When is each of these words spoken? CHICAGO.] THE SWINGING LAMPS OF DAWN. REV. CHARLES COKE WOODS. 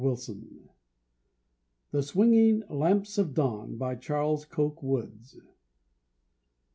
CHICAGO.] 0.03 0.71
THE 1.91 2.01
SWINGING 2.01 2.63
LAMPS 2.71 3.19
OF 3.19 3.35
DAWN. 3.35 3.77
REV. 3.77 3.99
CHARLES 4.01 4.45
COKE 4.45 4.81
WOODS. 4.81 5.39